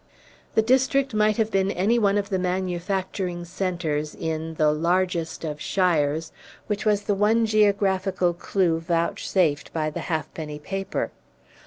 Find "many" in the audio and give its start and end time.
2.39-2.61